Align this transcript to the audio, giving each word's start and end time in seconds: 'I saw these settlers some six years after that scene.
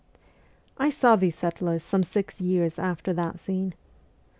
'I 0.79 0.89
saw 0.89 1.15
these 1.15 1.37
settlers 1.37 1.83
some 1.83 2.01
six 2.01 2.41
years 2.41 2.79
after 2.79 3.13
that 3.13 3.39
scene. 3.39 3.75